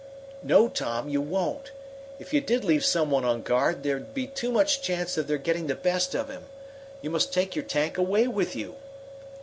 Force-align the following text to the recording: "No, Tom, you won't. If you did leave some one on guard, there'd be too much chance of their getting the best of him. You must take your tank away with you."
"No, 0.41 0.67
Tom, 0.67 1.09
you 1.09 1.21
won't. 1.21 1.69
If 2.17 2.33
you 2.33 2.41
did 2.41 2.65
leave 2.65 2.83
some 2.83 3.11
one 3.11 3.23
on 3.23 3.43
guard, 3.43 3.83
there'd 3.83 4.15
be 4.15 4.25
too 4.25 4.51
much 4.51 4.81
chance 4.81 5.15
of 5.15 5.27
their 5.27 5.37
getting 5.37 5.67
the 5.67 5.75
best 5.75 6.15
of 6.15 6.27
him. 6.27 6.45
You 7.03 7.11
must 7.11 7.31
take 7.31 7.55
your 7.55 7.65
tank 7.65 7.99
away 7.99 8.27
with 8.27 8.55
you." 8.55 8.77